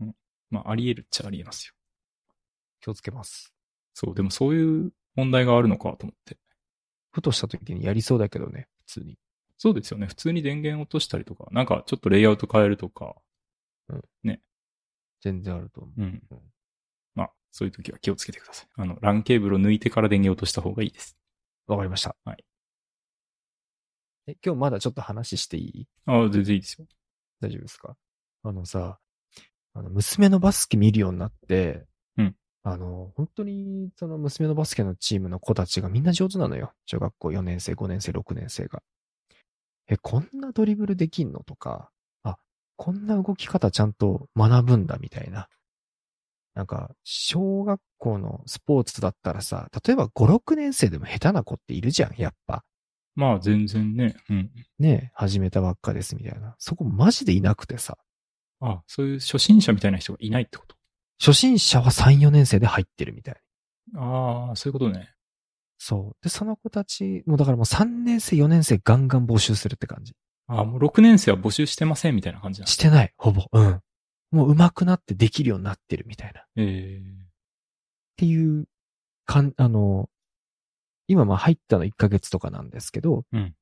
[0.00, 0.14] うん。
[0.50, 1.74] まあ、あり得るっちゃあり得ますよ。
[2.80, 3.52] 気をつけます。
[3.94, 4.14] そう。
[4.14, 6.36] でもそういう問題があるのかと思って。
[7.10, 9.18] ふとした時にやりそうだけどね、普通に。
[9.56, 10.06] そうですよね。
[10.06, 13.16] 普通に電源落としたりとか、なんかちょっとレイアウト変えるとか、
[15.22, 16.02] 全然あると思う。
[16.02, 16.22] うん
[17.56, 18.68] そういう時は気をつけてください。
[18.76, 21.16] あの、LAN ケーブルを抜いてから電源を落とした方がいいです。
[21.66, 22.14] わかりました。
[22.26, 22.44] はい。
[24.26, 25.88] え、今日まだちょっと話していい？
[26.04, 26.86] ああ、全然いいですよ。
[27.40, 27.96] 大丈夫ですか？
[28.42, 28.98] あのさ、
[29.72, 31.86] あの、娘のバスケ見るようになって、
[32.18, 32.34] うん。
[32.62, 36.72] あの、本当に、その娘のバスケのチームの子たちがみんな上手なのよ。
[36.84, 38.82] 小学校4年生、5年生、6年生が。
[39.88, 41.42] え、こんなドリブルできんの？
[41.44, 41.90] とか、
[42.22, 42.36] あ、
[42.76, 45.48] こんな動き方ちゃんと学ぶんだみたいな。
[46.56, 52.64] なんか、小学校のスポーツだったらさ、例えば5、6年生でも下手な子っているじゃん、やっぱ。
[53.14, 54.16] まあ、全然ね。
[54.30, 54.50] うん。
[54.78, 56.56] ね始めたばっかですみたいな。
[56.58, 57.96] そこマジでいなくてさ。
[58.60, 60.76] あそういう初心者みたいな人がいないってこと？
[61.20, 63.36] 初心者は3、4年生で入ってるみたい。
[63.96, 65.10] ああ、そういうことね。
[65.78, 66.24] そう。
[66.24, 70.14] で、その子たち、もうだからもう3年生、4年生ガンガン募集するって感じ。
[70.46, 73.44] ああ、もう6年生は募集してませんみたいな感じなしてない、ほぼ。
[73.52, 73.80] うん。
[74.30, 76.40] もう上手くなってできるようになってるみたいな。
[76.40, 77.02] っえ
[78.16, 78.66] ていう、
[79.24, 80.08] かん、あの、
[81.08, 83.54] 今まあ入ったの1ヶ月とかなんですけど、うん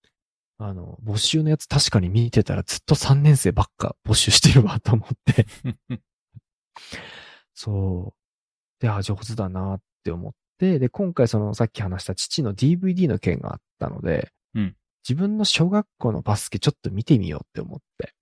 [0.59, 5.46] あの、募集のやつ確かに見てたらずっと3年生ばっか募集してるわと思って。
[5.90, 5.98] え
[7.55, 8.81] そう。
[8.81, 18.14] で、あ、上手だなって思って、で、今回そのさっき話した父の DVD の件があったので、うん自分の小学校のバスケちょっと見てみようって思って。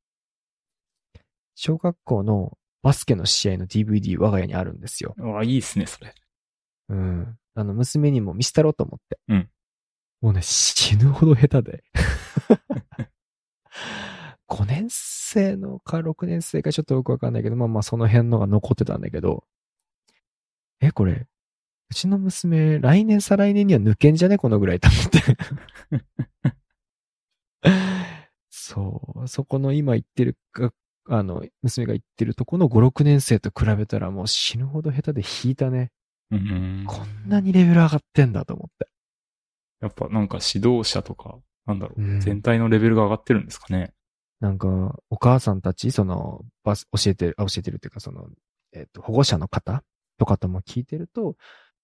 [1.54, 5.14] 小学校のバスケの試合の DVD 我が家にあるんですよ。
[5.20, 6.14] ああ、いいっすね、それ。
[6.88, 7.38] うん。
[7.54, 9.18] あの、娘にも見せたろうと思って。
[9.28, 9.48] うん。
[10.20, 11.84] もうね、死ぬほど下手で。
[14.48, 19.44] 5年生のか6年生かちょっとよくわかんないけど、まあまあその辺のが残ってたんだけど、
[20.80, 21.26] え、これ、
[21.90, 24.36] うちの娘、来年再来年には抜けんじゃね？
[24.38, 25.20] このぐらいと思って。
[28.50, 30.72] そう、そこの今言ってるか、
[31.08, 35.90] あの、娘が言ってるとこの5、6年生と比べたらもう死ぬほど下手で引いたね。
[36.30, 36.84] うん。
[36.86, 38.88] こんなにレベル上がってんだと思って。
[39.80, 43.92] やっぱなんか指導者とか、なんだろう、うん全体のレベルが上がってるんですかね。
[44.40, 48.26] なんか、お母さんたち、その、バス、教えてる、あ教えてるっていうか、その、
[48.72, 49.84] えっ、と、保護者の方
[50.18, 51.36] とかとも聞いてると、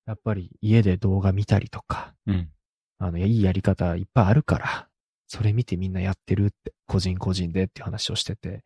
[0.07, 2.51] やっぱり家で動画見たりとか、うん。
[2.99, 4.89] あの、いいやり方いっぱいあるから、
[5.29, 8.65] それ見てみんなやってるって、個人個人でっていう話をしてて、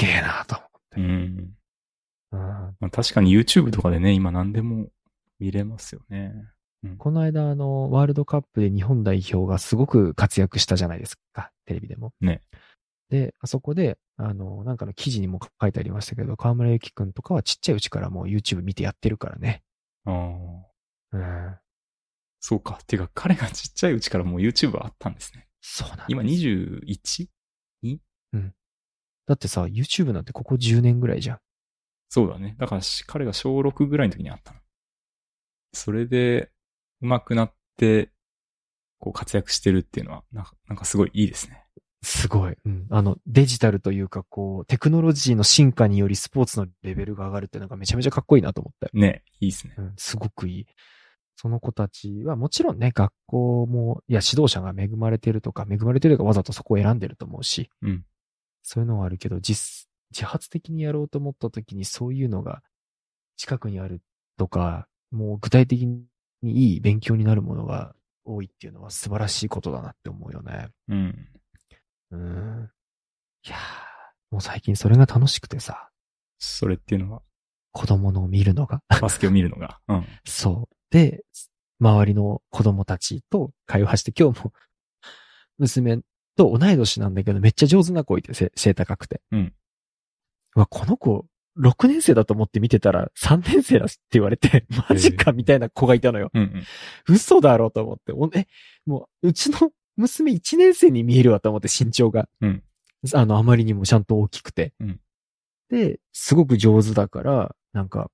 [0.00, 1.00] げえなと思って。
[1.00, 1.54] うん。
[2.32, 4.88] うんまあ、確かに YouTube とかでね、今何でも
[5.38, 6.32] 見れますよね。
[6.98, 12.14] この間、あの、ワールドカップで日本代表がすごく活躍したじゃないですか、テレビでも。
[12.20, 12.40] ね。
[13.10, 19.62] で、あそこで、あの、なんかの記事にも書いてありましたけど、河村ゆきくんとかはちっちゃいうちからもう YouTube 見てやってるからね。
[20.06, 20.12] あ
[21.12, 21.16] あ。
[21.16, 21.56] うん。
[22.40, 22.78] そうか。
[22.86, 25.48] てか、彼がちっちゃいうちからもう YouTube あったんですね。
[25.60, 27.28] そうなんです今 21?
[29.30, 31.38] だってさ、YouTube なんてここ10年ぐらいじゃん。
[32.08, 32.56] そうだね。
[32.58, 34.58] だからし、彼が小6ぐらいの時にあったの。
[35.72, 36.50] それで、
[37.00, 38.10] 上手くなって、
[38.98, 41.64] こう活躍してるっていうのは、なんか、なんかすごいいいですね。
[42.02, 42.56] すごい。
[42.64, 42.88] うん。
[42.90, 48.98] あの、デジタルというか、こう、テクノロジーの進化によりスポーツのレベルが上がるってなんかめちゃめちゃかっこいいなと思って。
[48.98, 49.76] ね、いいですね。
[49.78, 50.66] うん、すごくいい。
[51.36, 58.04] その子たちはもちろんね、学校も、いや、指導者が恵まれてるとか、恵まれてるとかわざとそこを選んでると思うし、うん。
[58.62, 62.62] そういうのはあるけど、実、自発的にやろうと思った時にそういうのが
[63.36, 64.02] 近くにある
[64.36, 66.04] とか、もう具体的に
[66.42, 67.94] いい勉強になるものが
[68.24, 70.68] 多いっていうのは素晴らしいことだなって思うよね。
[70.88, 71.28] うん。
[72.10, 72.70] うん。
[73.46, 73.58] いやー
[74.30, 75.90] もう最近それが楽しくてさ、
[76.38, 77.22] それっていうのは、
[77.72, 78.82] 子供のを見るのが。
[79.00, 79.78] バスケを見るのが？
[79.88, 80.06] うん。
[80.24, 80.74] そう。
[80.90, 81.24] で、
[81.80, 84.52] 周りの子供たちと会話して、今日も
[85.58, 86.00] 娘
[86.40, 89.20] と同い年なんだけど、めっちゃ上手な子いて、背背高くて。
[89.30, 89.52] うん。
[90.56, 91.26] うわ、この子、
[91.58, 96.30] 6年生だと思って見てたら3年生だって言われて、マジかみたいな子がいたのよ。
[96.32, 96.64] うんうん。
[97.08, 98.12] 嘘だろうと思って。
[98.12, 98.46] おえ、
[98.86, 102.28] もう、うちの娘1年生に見えるわと思って身長が。
[102.40, 102.62] うん
[103.14, 104.72] あの、あまりにもちゃんと大きくて。
[104.80, 105.00] うん
[105.68, 108.10] で、すごく上手だから、なんか、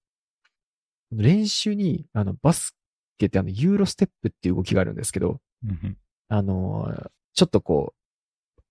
[1.10, 2.76] 練習に、あの、バス
[3.16, 5.96] ケってあの、ユーロステップっていう動きがあるんですけど、うんうん。
[6.28, 7.95] あのーちょっとこう、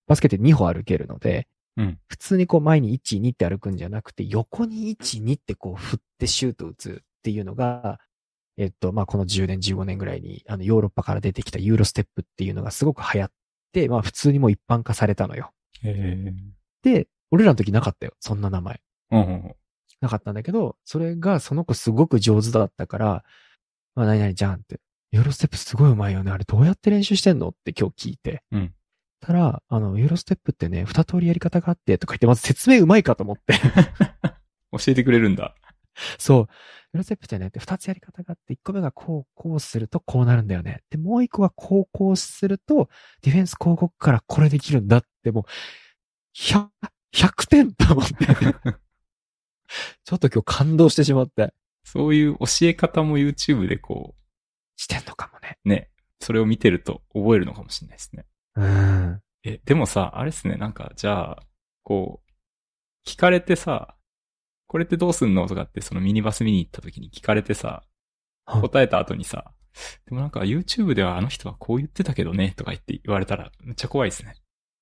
[0.06, 7.98] バスケって2歩歩けるので、うん普通にこう前に1、2って歩くんじゃなくて、横に1、2ってこう振ってシュート打つっていうのが、
[8.56, 13.30] えっと、まあ、この10年、15年ぐらいに、あの、ヨーロッパから出てきたユーロステップっていうのがすごく流行っ
[13.72, 15.52] て、まあ、普通にもう一般化されたのよ。
[15.84, 16.32] え
[16.82, 18.14] で、俺らの時なかったよ。
[18.20, 18.80] そんな名前。
[19.12, 19.16] ー。
[19.16, 19.54] うんうんうん。
[20.00, 23.24] なかったんだけど、それがその子すごく上手だったから、
[23.94, 24.80] まあ何々じゃんって。
[25.12, 26.30] ユーロステップすごい上手いよね。
[26.30, 28.42] あれどうやって練習してんのって今日聞いて。
[28.52, 28.72] うん
[29.20, 33.54] たら、あの、ユーロステップってね、二通りやり方があって、とか言って、まず説明上手いかと思って。
[34.72, 35.54] 教えてくれるんだ。
[36.18, 36.40] そう。
[36.40, 40.82] ユーロステップってね、二つやり方があって、一個目がこう、こうするとこうなるんだよね。
[40.90, 42.88] で、もう一個がこう、こうすると、
[43.22, 45.44] ディフェンスこう動くからこれできるんだって、もう、
[46.36, 46.68] 100、
[47.14, 48.14] 100点と思って。
[50.04, 51.52] ちょっと今日感動してしまって。
[51.84, 54.14] そういう教え方も YouTube でこ
[54.76, 55.58] してんのかもね。
[55.64, 58.24] う、ね、それを見てると覚えるのかもしれないですね。
[58.56, 59.20] うん。
[59.44, 61.42] え、でもさ、あれですね、なんか、じゃあ、
[61.82, 63.96] こう、聞かれてさ、
[64.66, 67.82] これってどうすんのとかってそのミニバス見に行った時に聞かれてさ、
[68.44, 69.52] はい答えた後にさ、
[70.06, 74.34] でもなんか YouTube ではあの人はこう言ってたけどね、とか言って言われたらめっちゃ怖いですね。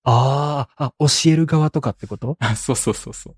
[0.05, 2.37] ああ、あ、教える側とかってこと？
[2.41, 3.37] あ、 そうそうそうそう。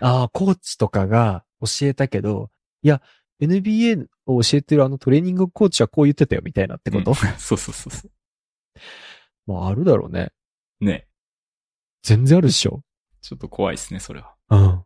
[0.00, 2.50] ああ、コーチとかが教えたけど、
[2.82, 3.02] いや、
[3.40, 8.08] NBA を教えてるあのトレーニングコーチはこう言ってたよみたいなってこと、うん そうそうそうそ
[9.46, 10.32] まあ、あるだろうね。
[10.80, 10.84] う。
[10.84, 11.06] ね。
[12.02, 12.82] 全然あるっしょ。
[13.20, 14.34] ちょっと怖いですね、それは。
[14.50, 14.84] うん。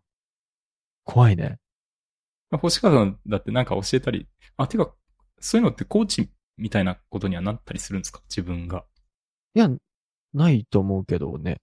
[1.05, 1.59] 怖いね。
[2.51, 4.95] まあ星川さんだってなんか教えたり、あ、てか、
[5.41, 8.23] そういうのってコーチみたいなことにはなったりするんですか？
[8.29, 8.85] 自分が。
[9.55, 9.69] いや、
[10.35, 11.61] ないと思うけどね。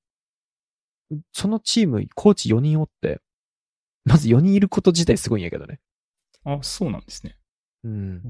[1.31, 3.21] そのチーム、コーチ4人おって、
[4.05, 5.79] まず4人いること自体すごいんやけどね。
[6.43, 7.37] あ、そうなんですね。
[7.83, 7.95] うんう。
[7.95, 8.23] ん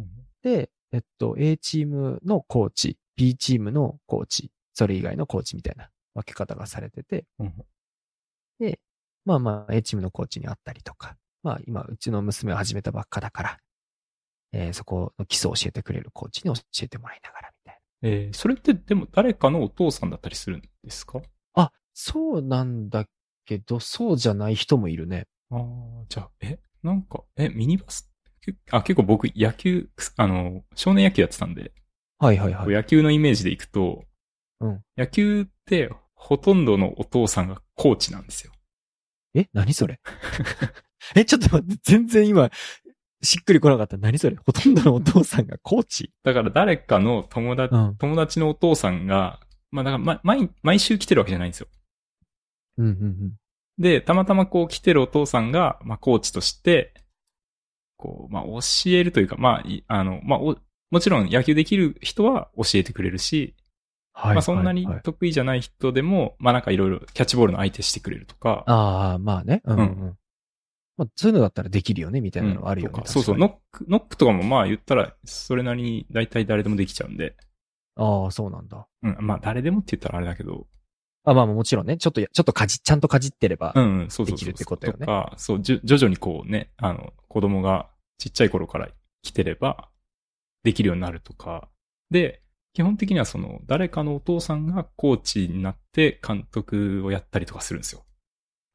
[0.43, 7.53] で、えっと、A チームのコーチ、B チームのコーチ、それ以外のコーチみたいな分け方がされてて、うん。
[8.59, 8.79] で、
[9.25, 13.57] まあまあ、A チームのコーチに会ったりとか、まあ今、うちの娘を始めたばっかだから、
[14.51, 21.17] えーそこの基礎を教えてくれるコーチに教えてもらいながらみたいえーそれってでも誰かのお父さんだったりするんですか？
[21.19, 21.25] な。
[21.55, 23.05] あ、そうなんだ
[23.45, 25.25] けど、そうじゃない人もいるね。
[25.49, 28.11] ああ、じゃあ、え、なんか、え、ミニバス？
[28.41, 31.73] けあ、結構僕野球、あの、少年野球やってたんで、
[32.19, 32.67] はいはいはい。
[32.69, 34.03] 野球のイメージでいくと、
[34.59, 38.51] うん野球ってほとんどのお父さんがコーチなんですよ。
[39.35, 39.99] え何それ？
[41.15, 42.49] え、ちょっと待って、全然今、
[43.21, 43.97] しっくり来なかった。
[43.97, 44.35] 何それ？
[44.35, 46.11] ほとんどのお父さんがコーチ？
[46.23, 47.95] だから誰かの友達、うん。
[47.97, 49.39] 友達のお父さんが、
[49.69, 51.67] まあだから、ま、毎、毎週来てるわけじゃないんですよ。
[52.77, 53.33] うんうんうん。
[53.77, 56.93] で、たまたまこう来てるお父さんが、まあコーチとして、
[57.95, 60.57] こう、まあ教えるというか、まあ、いあの、まあお、
[60.89, 63.55] もちろん野球できる人は教えてくれるし、
[64.17, 64.33] はい。
[64.33, 69.61] まあそんなに得意じゃない人でも、まあなんかいろいろキャッチボールの相手してくれるとか、ああ、まあね。
[69.65, 69.81] うん、うん。
[69.81, 70.17] うん
[70.97, 72.95] まあ、そういうのだったらできるよね、みたいなのはあるよね。
[72.95, 77.35] とかそうそう、ノック、ノックとかもまあ言ったら、それなりに大体誰でもできちゃうんで、
[77.97, 78.87] にああ、そうなんだ。
[79.03, 80.65] うん、まあ誰でもって言ったらあれだけど、
[81.23, 83.73] あまあもちろんね、ちょっとや、ちょっとかじ、ちゃんとかじってれば。
[83.75, 84.37] うん、うん、そうそう。
[84.37, 85.05] できるってことよね
[85.37, 88.89] そう、徐々にこうね、あの、子供がちっちゃい頃から
[89.21, 89.89] 来てれば、
[90.63, 91.69] できるようになるとか、
[92.09, 92.41] で、
[92.77, 98.05] 基本的にはその、誰かのお父さんがコーチになって監督をやったりとかするんですよ。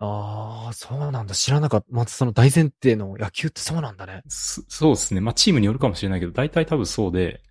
[0.01, 1.37] ああ、そうなんだ。
[1.37, 1.87] 知らなかった。
[1.88, 4.23] まずその大前提の野球ってそうなんだね。
[4.27, 5.21] そそうですね。
[5.21, 7.45] まあ、チームによるかもしれないけど、大体多分そうで、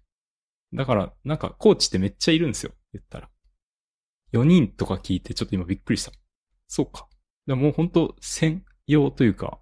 [0.73, 2.73] だから、なんか、コーチってめっちゃいるんですよ。
[2.91, 3.29] 言ったら。
[4.33, 6.11] 4人とか聞いて、ちょっと今びっくりした。
[6.67, 7.07] そうか。
[7.47, 9.57] でももう本当専用というか、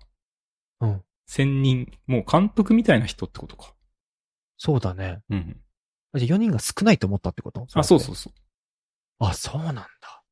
[0.82, 1.04] うん。
[1.28, 3.76] 専任、もう監督みたいな人ってことか。
[4.58, 5.22] そうだね。
[5.30, 5.62] うん。
[6.16, 7.68] じゃあ4人が少ないと思ったってこと？
[7.74, 8.34] あ、そうそううそう。
[9.20, 9.86] あ、そうなんだ。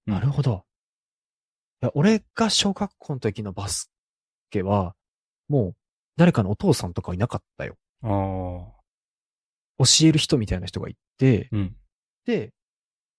[0.08, 0.64] うんなるほど。
[1.82, 3.92] いや、俺が小学校の時のバス
[4.50, 4.96] ケは、
[5.50, 5.76] もう、
[6.16, 7.76] 誰かのお父さんとかいなかったよ。
[8.04, 8.14] ああ。
[9.80, 11.76] 教える人みたいな人がいて、うん。
[12.26, 12.54] で、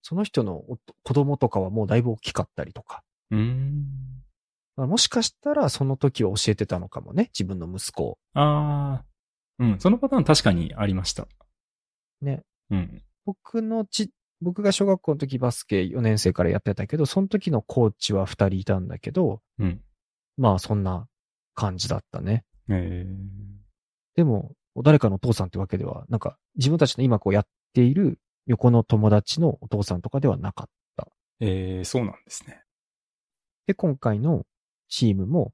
[0.03, 3.05] その人のお子供とかはもうだいぶ大きかったりとか。
[3.31, 3.85] うーん。
[4.77, 8.19] まあもしかしたらその時は教えてたのかもね、自分の息子を。
[8.35, 9.05] ああ。
[9.59, 9.79] うん。
[9.79, 11.29] そのパターン確かにありました。
[12.23, 12.43] ね。
[12.71, 13.03] うん。
[13.25, 19.81] 僕のち、僕が小学校の時バスケ4年生からやってたけど、その時のコーチは2人いたんだけど、うん。
[20.37, 21.07] まあそんな
[21.55, 22.45] 感じだったね。
[22.71, 23.07] え
[24.15, 24.53] でも、
[24.83, 31.09] 誰かのお父さんってわけでは、なんか自分たちの今こうやっている横の友達のお父さんとかではなかった。
[31.41, 32.63] ー、えー、そうなんですね。
[33.67, 34.45] で、今回の
[34.89, 35.53] チームも、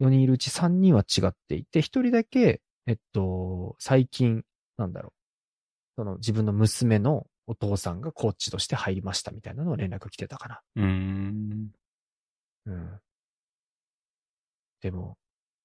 [0.00, 4.42] 4人いるうち3人は違っていて、1人だけ、えっと、最近、
[4.76, 5.12] なんだろう、
[5.96, 10.60] その自分の娘のお父さんがコーチとして入りましたみたいなのを連絡来てたかな。
[10.76, 11.70] うーん。
[12.66, 13.00] うん。
[14.80, 15.16] でも、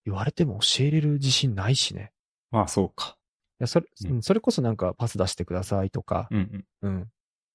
[0.06, 2.12] 言われても教えれる自信ないしね。
[2.52, 3.18] まあ、そうか。
[3.60, 7.10] いや、それ、うんうんそれこそなんかパス出してくださいとか、うんうん。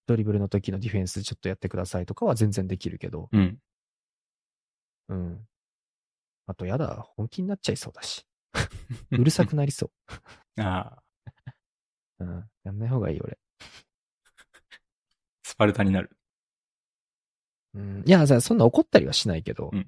[0.06, 3.60] ドリブルの時のディフェンスちょっとやってくださいとかは全然できるけど、うん。
[5.08, 5.16] うん。
[5.16, 5.48] うん。
[6.46, 8.26] あと、やだ、本気になっちゃいそうだし。
[9.12, 9.90] うるさくなりそ
[10.58, 11.01] ああ、
[12.22, 12.26] う。
[12.26, 12.50] うん。
[12.64, 13.38] やんない方がいい、俺。
[15.44, 16.10] スパルタになる。
[17.74, 18.02] うん。
[18.06, 19.86] いや、さそんな怒ったりはしないけど、うん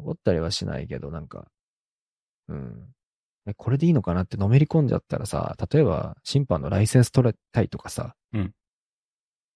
[0.00, 1.46] 怒ったりはしないけど、なんか、
[2.48, 2.94] うん。
[3.46, 8.54] えこれでいいのかなってのめり込んじゃったらさ、例えば審判のライセンス取りたいとかさ、うん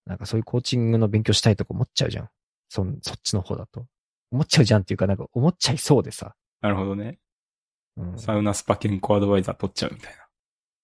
[0.08, 2.30] なんかそういうコーチングの勉強したいとか思っちゃうじゃん。
[2.70, 3.86] そん、そっちの方だと。
[4.30, 6.34] 思っちゃうじゃんっていうか、なんか思っちゃいそうでさ。
[6.62, 7.18] なるほどね。
[7.98, 8.14] うん。
[8.14, 10.27] いサウナスパ健康アドバイザー取っちゃうみたいな。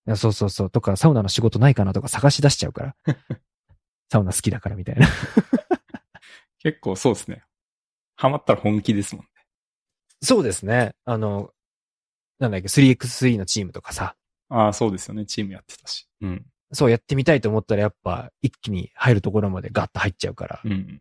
[0.06, 0.70] やそうそうそう。
[0.70, 2.96] とか、サウナの仕事ないかなとか探し出しちゃうから。
[4.10, 5.06] サウナ好きだからみたいな。
[6.60, 7.44] 結構そうですね。
[8.16, 9.30] ハマったら本気ですもんね。
[10.22, 10.94] そうですね。
[11.04, 11.52] あの、
[12.38, 14.16] なんだっけ、3x3 のチームとかさ、
[14.48, 15.24] ああ、そうですよね。
[15.26, 16.08] チームやってたし。
[16.20, 16.46] うん。
[16.72, 21.00] そうやってみたいと思ったらやっぱ一気に入るところまでガッと入っちゃうから、っうん。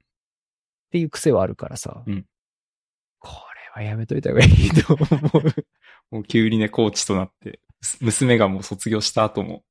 [0.91, 2.25] ていう癖はあるからさ、うん
[3.19, 3.29] こ
[3.75, 5.65] れはやめといた方がいいと思う。
[6.15, 9.63] もう急にね、コーチとなって、す娘がもう卒業した後も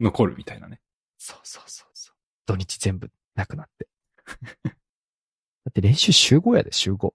[0.00, 0.80] 残るみたいなね。
[1.18, 2.16] そうそうそうそう。
[2.46, 3.88] 土日全部なくなって。
[4.64, 7.12] だって練習週5やで、週5。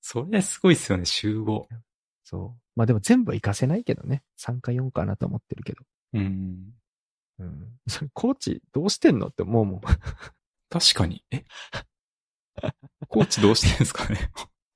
[0.00, 1.68] それすごいっすよね、集合。
[2.24, 2.60] そう。
[2.76, 4.22] まあでも全部は行かせないけどね。
[4.38, 5.84] 3か4かなと思ってるけど。
[6.14, 6.74] うん。
[7.38, 7.78] うん。
[7.86, 9.80] そ れコーチどうしてんのって思うもん。
[10.70, 11.24] 確かに。
[11.30, 11.44] え？
[13.08, 14.30] コーチどうしてんすかね？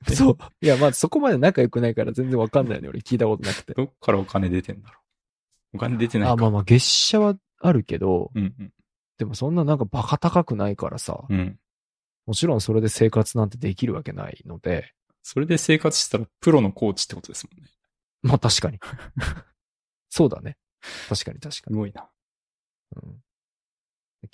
[0.15, 0.39] そう。
[0.61, 2.89] いや、まあそこまで仲良くないから全然わかんないね。
[2.89, 3.75] 俺聞いたことなくて。
[3.75, 5.01] どっからお金出てんだろ
[5.73, 5.77] う。
[5.77, 6.33] お金出てないか。
[6.33, 8.73] あ、まあまあ月謝はあるけど、うんうん。
[9.19, 11.59] でもそんななんかバカ高くないからさ、うん。
[12.27, 17.71] もちろんそれで生活なんてできるわけないので、それで生活したらプロのコーチってことですもんね。
[18.23, 18.79] まあ確かに。
[20.11, 20.57] そうだね。
[21.09, 21.75] 確かに確かに。
[21.75, 22.09] すごいな。
[22.97, 23.23] うん、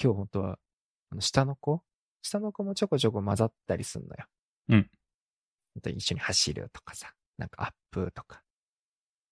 [0.01, 0.59] 今日本当は、
[1.11, 1.83] あの下の子？
[2.23, 4.27] 下の子もちょこちょこ混ざったりすんのよ。
[4.69, 4.91] うん。
[5.75, 8.43] 本当に一緒に走るとかさ、なんかアップとか、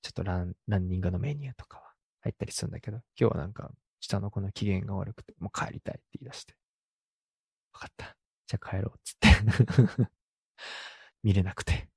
[0.02, 1.84] ちょっとラン、ランニングのメニューとかは
[2.20, 6.54] 入ったりするんだけど、今日はなんか下の子の機嫌が悪くて、もう帰りたいって言い出して。
[7.72, 8.16] わかった。
[8.46, 9.28] じゃあ帰ろうっつって。
[11.22, 11.88] 見れなくて。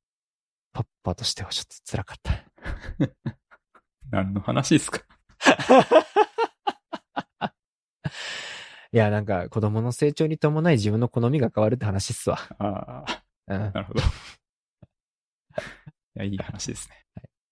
[0.74, 2.44] パッパとしてはちょっと辛かった。
[4.12, 5.00] 何の話ですか？
[8.92, 12.38] いや、なんか子供の成長に伴い自分の好みが変わるって話っすわ。
[12.60, 13.60] ああ、うん。
[13.60, 14.02] なるほど。
[14.02, 14.04] い
[16.16, 17.06] や、いい話ですね。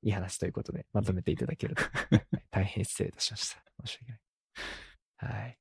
[0.04, 1.84] いい話ということで、まとめていただけると。
[2.12, 3.64] はい大変失礼いたしました。
[3.86, 4.22] 申し訳ない。
[5.42, 5.60] はい。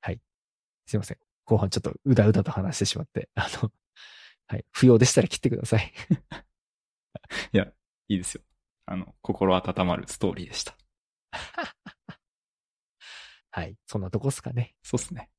[0.00, 0.20] はい。
[0.86, 1.18] すいません。
[1.44, 3.72] 後半ちょっとうだうだと話してしまって、あの、
[4.48, 4.64] はい。
[4.70, 5.92] 不要でしたら切ってください。
[7.52, 7.64] いや、
[8.08, 8.42] いいですよ。
[8.86, 10.76] あの、心温まるストーリーでした。
[13.50, 13.76] はい。
[13.86, 14.76] そんなとこっすかね。
[14.82, 15.30] そうっすね。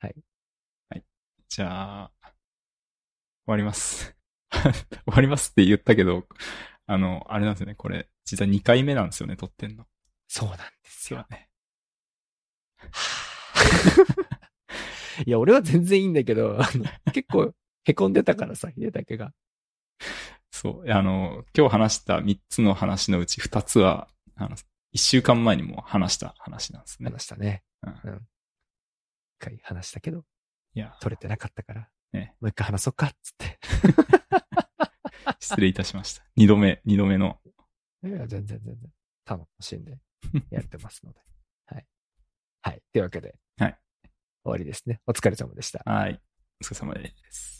[0.00, 0.14] はい。
[0.88, 1.04] はい。
[1.48, 2.15] じゃあ、終
[3.46, 4.14] わります。
[4.50, 4.72] 終
[5.06, 6.26] わりますって言ったけど、
[6.86, 7.74] あの、あれなんですよね。
[7.74, 9.86] これ、実は2回目なんですよね、撮ってんの。
[10.28, 11.26] そうなんですよ。
[11.30, 11.48] ね。
[15.26, 19.32] いや、俺は全然いいんだけど、あの結構凹んでたからさ、秀武が。
[20.50, 20.90] そう。
[20.90, 27.10] あの、今日話した3つの話のうち2つは、あの、1週間前にも話した話なんですね。
[27.10, 27.62] 話したね。
[27.82, 28.16] うんうん。
[28.16, 28.20] 一
[29.38, 30.24] 回話したけど、
[30.74, 33.58] いや、取れてなかったから、ねもう一回話そうか、っつって。
[35.40, 36.24] 失礼いたしました。
[36.36, 37.38] 2度目、2度目の。
[38.04, 38.92] いや、全然全然。
[39.26, 39.98] 楽しんで
[40.50, 41.20] やってますので。
[41.66, 41.86] はい。
[42.62, 42.82] はい。
[42.92, 43.34] というわけで。
[43.58, 43.78] はい。
[44.42, 45.00] 終わりですね。
[45.06, 45.82] お疲れ様でした。
[45.84, 46.20] はい。
[46.60, 47.55] お疲れ様です。